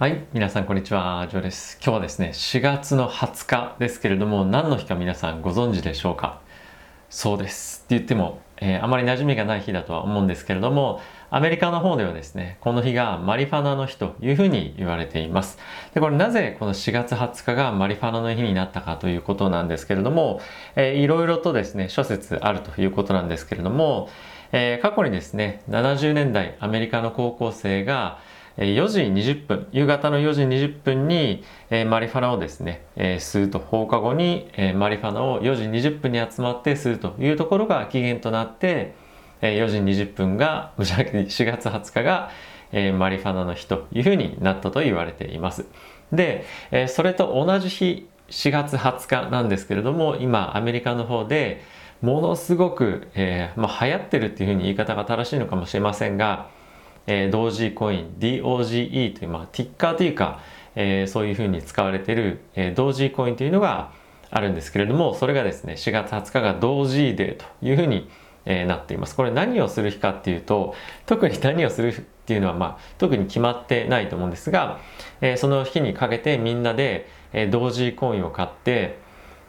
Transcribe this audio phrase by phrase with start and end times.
[0.00, 1.76] はい、皆さんこんにちは、ジョーです。
[1.84, 6.40] 今日はですね、4月の20日ですけれども、何の日か皆さんご存知でしょうか？
[7.10, 7.82] そうです。
[7.84, 15.58] って言っても、えーあまり馴染みがない日だとは思うんですけれども、アメリカの方ではですね、この日がマリファナの日というふうに言われています。
[15.92, 20.40] で、これなぜこの4月20日がマリファナの日になったかということなんですけれども、
[20.76, 24.08] えーいろいろとですね、諸説あるということなんですけれども、
[24.52, 28.18] えー過去にですね、70年代アメリカの高校生が、
[28.64, 38.92] 4時20分、夕方の4時20分に、えーマリファナをですね、えー吸うと放課後に、えーマリファナを4時20分に集まって吸うというところが期限となって、
[39.40, 42.30] えー4時20分が、じゃなくて4月20日が、
[42.72, 45.64] えーマリファナの日というふうになったと言われています。
[46.12, 51.62] で、えーそれと同じ日、4月20日なんですけれども、今アメリカの方で
[52.02, 56.48] ものすごく、えーまあ、流行ってるっていうふうに言い方が正しいのかもしれませんが、
[57.06, 60.40] えー、同時コイン DOGE という、まあ、ティッカーというか、
[60.74, 63.92] えーそういうふうに使われている、えー同時コインというのが
[64.30, 68.08] あるんですけれどもそれがですね4月20日が同時デーというふうに、
[68.44, 69.16] えーなっています。
[69.16, 70.74] これ何をする日かっていうと
[71.06, 74.78] 特に何をするっていうのは、まあ、特に決まってないと思うんですが、
[75.20, 78.98] えーその日にかけてみんなで、えー同時コインを買って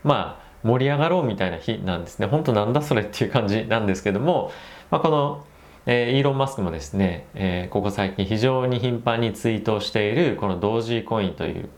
[0.04, 2.28] まあ盛り上がろうみたいな日なんですね。
[2.28, 4.52] 本当なんだそれっていう感じなんですけども、
[4.90, 5.46] まあ、この
[5.86, 11.70] えーイーロン・マスクもですね、えーここ最近非常に頻繁にツイートしているこの同時コインという、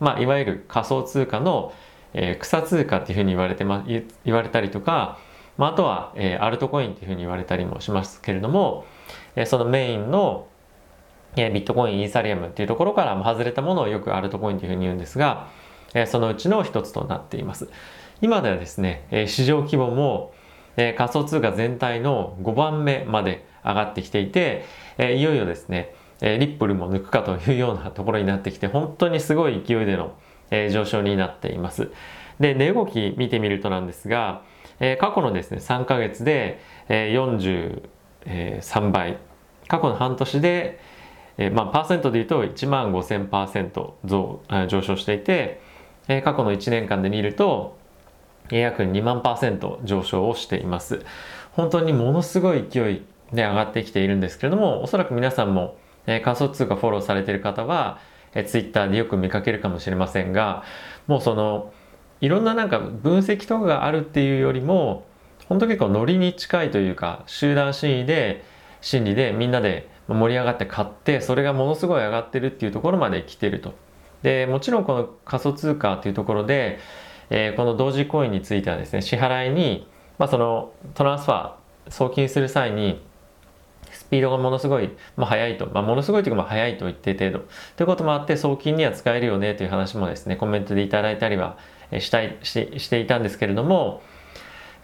[0.00, 1.72] まあ、いわゆる仮想通貨の、
[2.12, 3.84] えー草通貨っていうふうに言われて、ま、
[4.24, 5.18] 言われたりとか、
[5.58, 8.84] まあ、あとは、えーアルトコインっていうふうに言われたりもしますけれども、
[9.36, 10.48] えーそのメインの、
[11.36, 15.48] えービットコイン、イーサリアムっていうところから外れたものをよくアルトコインというふうに言うんですが、
[15.94, 17.68] えーそのうちの一つとなっています。
[18.22, 20.32] 今ではですね、えー市場規模も、
[20.76, 24.64] えー仮想通貨全体の5番目まで上がってきていて、
[24.98, 30.14] えーいよいよですね、えーリップルも抜くかというようなところになってきて、本当にすごい勢いでの、
[30.50, 31.90] えー上昇になっています。
[32.40, 34.42] で、値動き見てみるとなんですが、
[34.80, 37.82] えー過去のですね、3ヶ月で、えー
[38.26, 39.18] 43倍、
[39.68, 40.80] 過去の半年で、
[41.38, 45.60] えーまあ、パーセントで言うと1万5000%増上昇していて、
[46.08, 47.80] えー過去の1年間で見ると、
[48.50, 51.04] 約2万パーセント上昇をしています。
[51.52, 55.76] 本当にものすごい勢いで上がってきているんですけれども、おそらく皆さんも、
[56.06, 57.98] えー仮想通貨フォローされている方は、
[58.34, 60.64] えー、Twitter でよく見かけるかもしれませんが、
[61.06, 61.72] もうその、
[62.20, 65.04] いろんななんか分析とかがあるっていうよりも、
[65.48, 68.44] 本当結構ノリに近いというか、集団心理で、
[68.80, 73.74] 心理でみんなで盛り上がって買って、それがものすごい上がってるっていうところまで来てると。
[74.22, 76.78] で、もちろんこの仮想通貨っていうところで、
[77.30, 79.88] えーこの同時コインについてはですね、支払いに、
[80.18, 83.00] まあそのトランスファー、送金する際に、
[84.12, 87.46] ピードがものすごい、まあ、速いと、まあ、ものすごいというか、まあ、速いと一定程度。
[87.76, 91.56] ということもあって、送金には使えるよねという話もですね、コメントでいただいたりは
[91.98, 94.02] したいししていたんですけれども、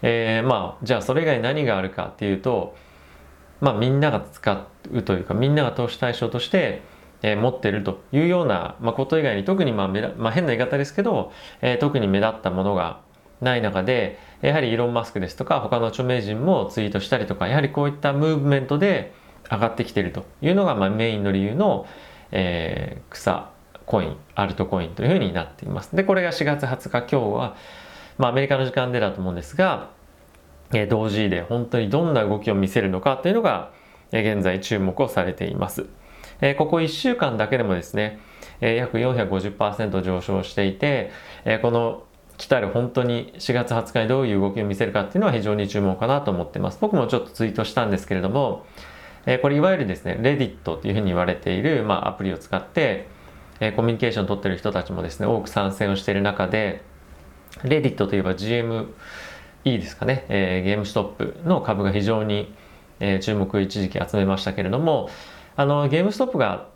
[0.01, 2.75] えーまあ、じゃあそれ以外何があるかっていうと、
[3.61, 6.81] まあ、みんなが使うというか、みんなが投資対象として、
[7.21, 11.31] えー持ってるというような、まあ、こと以外に特に、まあ目まあ、変な言い方ですけど、
[11.61, 13.01] えー特に目立ったものが
[13.41, 19.13] ない中で、やはりイーロン・マスクですとか、他の著名人もツイートしたりとか、やはりこういったムーブメントで
[19.51, 21.85] 上がってきているというのが、まあ、メインの理由の、
[22.31, 23.49] えー草
[23.85, 25.95] コイン、アルトコインというふうになっています。
[25.95, 27.55] で、これが4月20日、今日は、
[28.19, 29.89] まあ、アメリカの時間でだと思うんですが、
[30.73, 33.71] えー同時で本当にどんな動きを見せるのかというのが、
[34.11, 35.87] えー現在注目をされています。
[36.41, 38.19] えーここ1週間だけでもですね、
[38.61, 41.11] えー約450%上昇していて、
[41.45, 42.03] えーこの
[42.37, 46.77] 来たる本当に4月20日にどういう動きを見せるかっていうのは非常に注目かなと思ってます。
[46.79, 48.65] 僕もちょっとツイートしたんですけれども、
[49.25, 53.07] えーこれいわゆるですね、レディットというふうに言われている、まあ、アプリを使って、
[53.59, 56.81] えーコミュニケーションを取っている人たちもですね、多く参戦をしている中で、
[57.63, 58.93] レディットといえば GM、
[59.65, 62.53] いいですかね、えーゲームストップの株が非常に、
[62.99, 65.09] えー注目を一時期集めましたけれども、
[65.55, 66.67] あの、ゲームストップが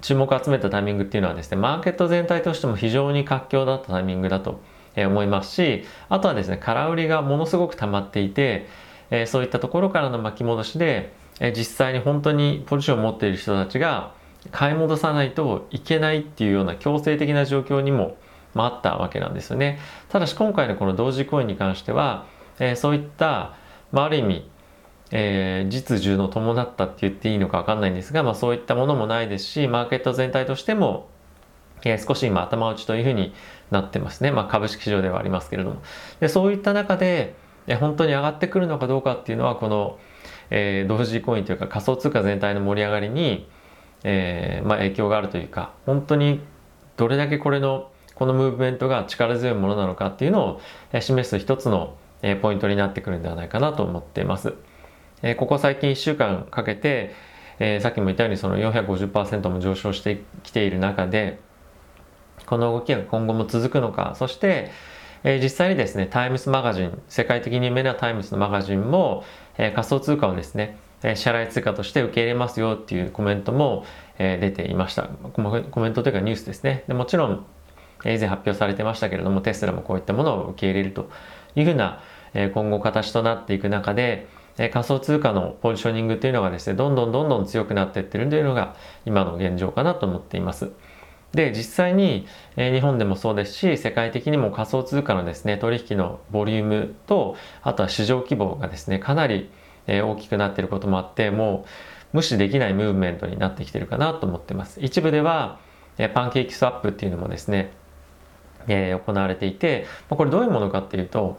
[0.00, 4.60] 注目を集めたタイミングっていうのはですね、マーケット全体としても非常に活況だったタイミングだと
[4.96, 8.66] 思いますし、あとはですね、空売りがものすごく溜まっていて、
[9.10, 14.12] えーそういったところからの巻き戻しで、え実際に本当にポジションを持っている人たちが
[14.50, 18.16] 買い戻さないといけないっていうような強制的な状況にも、
[18.54, 19.78] まあ、ったわけなんですよね。
[20.08, 22.26] ただし今回のこの同時コインに関しては、
[22.58, 23.56] えそういった、
[23.92, 24.50] まあ、ある意味、
[25.10, 31.08] え実需の伴ったって言っていいのか分かんないんですが、まあ、そういったものもないですしマーケット全体としても、
[31.84, 33.32] え少し今頭打ちというふうに
[33.70, 35.82] なってますね、まあ、株式市場ではありますけれども
[36.18, 37.34] でそういった中で、
[37.66, 39.98] え本当に上がってくるのかどうかっていうのはこの、
[40.50, 43.48] えー同時コインというか仮想通貨全体の盛り上がりに、
[44.04, 46.40] えー、まあ、影響があるというか本当に
[46.96, 50.60] どれだけこれのこのムーブメントが力強いものなのかっていうのを
[51.00, 51.96] 示す一つの
[52.42, 54.54] ポイントになってくるんではないかなと思っています。
[55.22, 57.14] えここ最近1週間かけて、
[57.60, 61.38] えさっきも言ったようにその450%も上昇してきている中で
[62.46, 64.70] この動きが今後も続くのかそして、
[65.24, 69.24] え実際にですねタイムスマガジン世界的に有名なタイムスのマガジンも、
[69.56, 73.84] え仮想通貨をですねえ支払い通貨として受け入れますよっていうコメントも、
[74.18, 77.46] え出ていましたコメントというかニュースですねでもちろん
[78.04, 81.10] 以前発表されてましたけれどもテスラもこういったものを受け入れると
[81.54, 82.00] いうふうな
[82.34, 84.28] え今後形となっていく中で
[84.58, 88.74] え仮想通貨のポジショニングというのがですねどんどんどんどん強くなっていってるというのが
[89.06, 90.72] 今の現状かなと思っています。
[91.32, 92.26] で実際に、
[92.56, 99.50] え日本でもそうですし世界的にも仮想通貨のですね取引のボリュームとあとは市場規模がですねかなり、
[99.86, 101.64] え大きくなっていることもあっても
[102.12, 104.80] う無視できないムーブメントになってきてるかなと思ってます。
[104.80, 105.58] 一部では、
[105.98, 107.72] えパンケーキスワップっていうのもですね
[108.68, 111.38] えー、行われていて、ま、これどういうものかっていうと、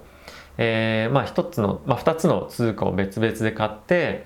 [0.58, 4.26] えー、まあ一つの、まあ、2つの通貨を別々で買って、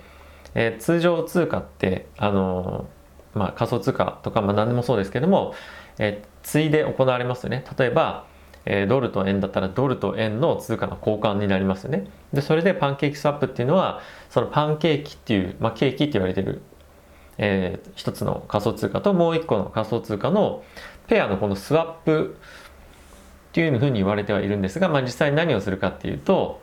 [0.55, 3.02] えー、通常通貨ってあのー、
[3.33, 5.53] まあ、仮想通貨とか、まあ、何でもそうですけども、
[5.97, 7.63] えー、ついで行われますよね。
[7.77, 8.25] 例えば、
[8.65, 12.07] えー、ドルと円だったらドルと円の通貨の交換になりますよね。
[12.31, 16.61] でそれでパンケーキスワップっていうのはそのパンケーキっていう、まあ、ケーキって言われてる、
[17.37, 20.63] えー、一つの仮想通貨ともう一個の仮想通貨の
[21.07, 22.37] ペアのこのスワップ
[23.49, 26.61] っていうふうに言われてはいるんですが、まあ、実際に何をするかっていうと、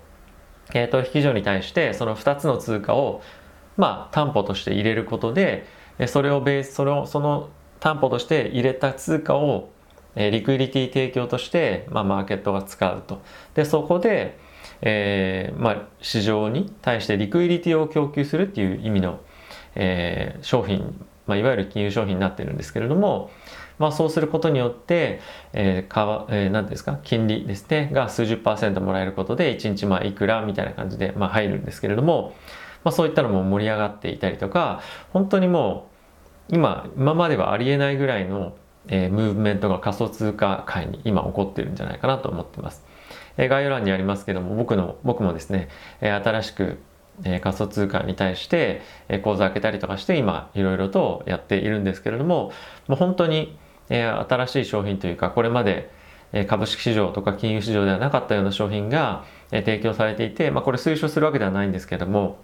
[0.72, 3.22] えー、取引所に対してその2つの通貨を
[3.76, 5.66] まあ担保として入れることで
[6.06, 7.48] それをベースそれをその
[7.80, 9.70] 担保として入れた通貨を
[10.16, 13.22] リクイリティ提供として、まあ、マーケットが使うと。
[13.54, 14.38] でそこで、
[14.82, 19.20] えーまあ、市場に対してリクイリティを供給するっていう意味の、
[19.74, 23.30] えー、商品、まあ、いわゆる金融商品になってるんですけれども、
[23.78, 25.20] まあ、そうすることによって、
[25.52, 32.34] えーかえー、何ですか金利ですねが数十パーセントもらえることで1日まあいくらみたいな感じで、まあ、入るんですけれども、
[32.84, 34.82] まあ、そういったのも盛り上がっていたりとか
[35.12, 35.89] 本当にもう
[36.52, 38.56] 今今まではありえないぐらいの、
[38.88, 42.84] えー、ムーブメントが仮想通貨界に今起こってるんじゃないかなと思ってます。
[43.36, 45.68] えー、概要欄にありますけども僕の僕もですね、
[46.00, 46.78] えー、新しく
[47.24, 52.52] え仮想通貨に対して、え口座開けたりとかして今いろいろとやっているんですけれども
[52.88, 53.58] もう本当に
[53.90, 55.90] え新しい商品というかこれまで
[56.46, 62.38] 株式市場とか金融市場ではなかったような商品が提供されていて、まあ、これ推奨するわけではないんですけれども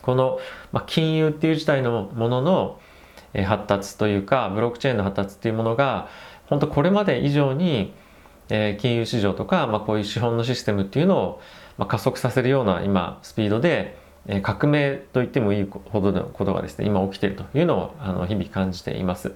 [0.00, 0.38] この、
[0.72, 2.80] ま金融っていう自体のものの
[3.42, 6.08] 発達というかブロックチェーンの発達っていうものが
[6.46, 7.92] 本当これまで以上に
[8.48, 11.40] 金融市場とか、まあ、こういう資本のシステムっていうのを、
[11.78, 13.96] ま加速させるような今スピードで
[14.42, 19.32] 革命と言ってもいいほどのことがですね今起きているというのをあの日々感じています。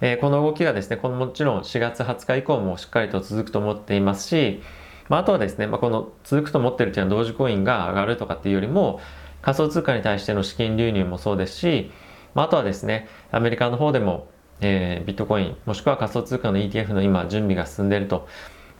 [0.00, 4.62] えこの動きがですね、このもちろん4月20日以降もしっかりと続くと思っていますし、
[5.08, 9.00] まあ、あとはですね、まあ、この続くと思ってるというのは同時コインが上がるとかっていうよりも、
[9.42, 11.90] 仮想通貨に対しての資金流入もそうですし、
[12.34, 14.28] まあ、あとはですね、アメリカの方でも、
[14.60, 18.28] えー、ビットコイン、もしくは仮想通貨の ETF の今準備が進んでいると。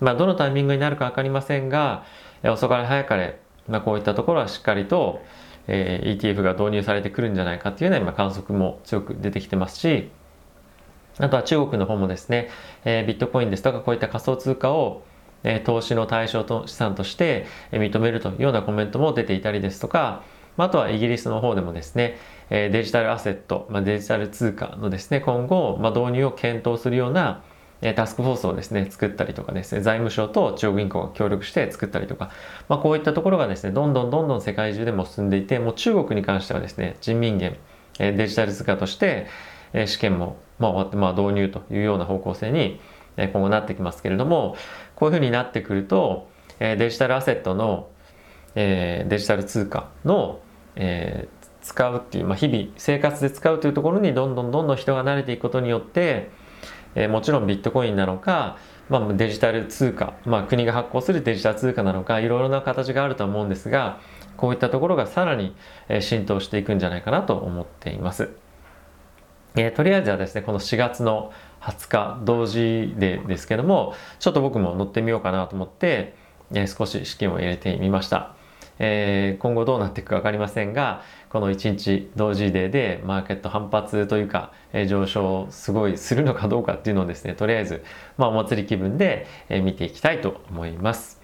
[0.00, 2.04] まあ、どのタイミングになるか分かりませんが、
[2.42, 3.38] 遅かれ早かれ、
[3.68, 5.22] まあ、こういったところはしっかりと、
[5.66, 10.10] えー、ETF が導入されてくるんじゃないかっていうような今観測も強く出てきてますし、
[11.18, 12.48] あとは中国の方もですね、
[12.84, 15.02] えー、ビットコインですとかこういった仮想通貨を、
[15.44, 20.22] えー、投資の対象と資産として認めるというようなコメントも出ていたりですとか、
[20.56, 22.16] まああとはイギリスの方でもですね、
[22.50, 27.42] えデジタルアセット、まあ、デジタル通貨のですね、今後、まあ、導入を検討するような
[27.96, 32.30] タスクフォースをですね、作ったりとかですね、財務省と中国銀行が協力して作ったりとか、
[32.68, 37.56] まあ、こういったところがですね、どんどんどんどん世界中でも進んでいて、もう中国に関してはですね、人民元、
[37.98, 39.26] デジタル通貨として
[39.86, 42.80] 試験もまあ、まあ導入というような方向性に
[43.16, 44.56] 今後なってきますけれども
[44.94, 46.28] こういうふうになってくると
[46.58, 47.88] デジタルアセットの
[48.54, 50.40] デジタル通貨の
[51.62, 56.30] 使うっていう、まあ、日々生活で使うというところにどんどんどんどん人が慣れていくことによって
[57.08, 58.56] もちろんビットコインなのか、
[58.88, 64.00] まあ、デジタル通貨、まあ、国が発行するデジタル通貨なのかいろいろな形があると思うんですが
[64.36, 65.54] こういったところがさらに
[66.00, 68.30] 浸透していくんじゃないかなと思っています。
[69.56, 76.14] えー、とりあえずはですねこの4月の20日同時でですけどもちょっと僕も乗ってみようかなと思って、
[76.52, 78.34] えー、少し資金を入れてみました、
[78.82, 87.84] えー、今後どうなっていくか分かりませんがこの1日同時デーでマーケット反発というか、えー、上昇すごいするのかどうかっていうのをですねとりあえず、
[88.16, 91.20] まあ、お祭り気分で、えー、見ていきたいと思います。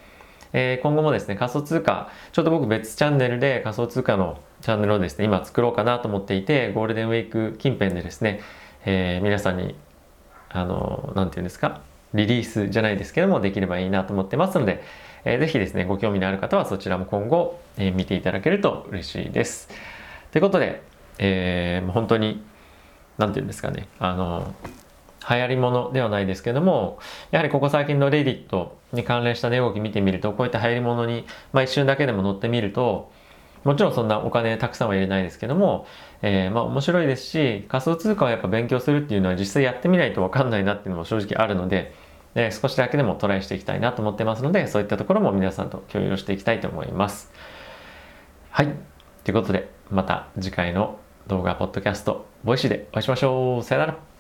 [0.53, 8.41] えー、今後もですね、仮想通貨、ちょっと僕別チャンネルで仮想通貨のチャンネルをですね、今作ろうかなと思っていて、ゴールデンウィーク近辺でですね、
[8.87, 9.75] えー、皆さんに、
[10.49, 11.83] あの、なんていうんですか、
[12.15, 14.83] リリースじゃないですけども、できればいいなと思ってますので、
[15.27, 19.69] えー、ぜひですね、ご興味のある方はそちらも今後、えー、見ていただけると嬉しいです。
[20.31, 20.83] ということで、
[21.19, 22.45] えー、本当に、
[23.19, 24.55] なんていうんですかね、あの、
[25.29, 27.01] 流行りものではないですけども、
[27.33, 33.11] やはりここ最近の Reddit に関連した値動き見てみると、こういった流行りものに、まあ、一瞬だけでも乗ってみると、
[33.65, 35.89] もちろんそんなお金たくさんは入れないですけども、
[36.23, 41.93] えー、まあ面白いですし、仮想通貨をやっぱ勉強するっていうのは実際やってみないとわかんないなっていうのも正直あるので、
[42.37, 47.33] え、少しだけでもトライしていきたいなと思ってますので、そういったところも皆さんと共有していきたいと思います。
[48.51, 48.69] はい。
[49.25, 53.63] ということで、また次回の動画、ポッドキャスト、 Voicy でお会いしましょう。
[53.63, 54.16] さよなら。